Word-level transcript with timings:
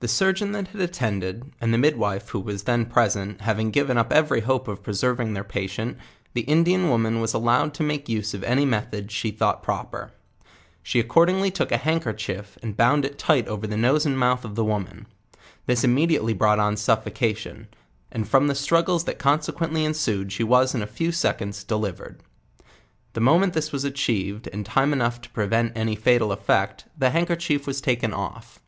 The 0.00 0.06
surgeon 0.06 0.52
tint 0.52 0.68
had 0.68 0.82
attended, 0.82 1.50
and 1.62 1.72
the 1.72 1.78
midwife 1.78 2.28
who 2.28 2.40
was 2.40 2.64
then 2.64 2.84
present, 2.84 3.40
having 3.40 3.70
given 3.70 3.96
up 3.96 4.12
every 4.12 4.40
hope 4.40 4.68
of 4.68 4.82
preserving 4.82 5.32
1 5.32 5.42
iheir 5.42 5.48
patient, 5.48 5.96
the 6.34 6.42
Indian 6.42 6.90
woman 6.90 7.22
was 7.22 7.32
allowed 7.32 7.72
to 7.72 7.82
make 7.82 8.06
use 8.06 8.34
of 8.34 8.44
any 8.44 8.66
methods 8.66 9.14
she 9.14 9.30
thought 9.30 9.62
proper. 9.62 10.12
She 10.82 11.00
accordingly 11.00 11.50
took 11.50 11.72
a 11.72 11.78
hand 11.78 12.02
kerchief, 12.02 12.58
and 12.62 12.76
bond 12.76 13.06
it, 13.06 13.18
tight 13.18 13.48
aver 13.48 13.66
the 13.66 13.78
nose 13.78 14.04
and 14.04 14.18
mouth 14.18 14.44
of 14.44 14.56
the 14.56 14.62
wo 14.62 14.78
man; 14.80 15.06
this 15.64 15.84
immediately 15.84 16.34
brought 16.34 16.58
on 16.58 16.76
suffocation; 16.76 17.68
and 18.12 18.28
from 18.28 18.46
the 18.46 18.54
struggles 18.54 19.04
that 19.04 19.18
consequently 19.18 19.84
ensjcd 19.86 20.30
she 20.32 20.44
was 20.44 20.74
in 20.74 20.82
a 20.82 20.86
few 20.86 21.10
seconds 21.12 21.64
.delivered. 21.64 22.20
The 23.14 23.20
moment 23.22 23.54
this 23.54 23.72
was 23.72 23.84
achieved, 23.84 24.48
and 24.52 24.66
time 24.66 24.92
enough 24.92 25.18
to 25.22 25.30
prevent 25.30 25.72
any 25.74 25.96
fatal 25.96 26.30
effect, 26.30 26.84
the 26.98 27.08
handkerchief 27.08 27.66
was 27.66 27.80
taken 27.80 28.12
off. 28.12 28.60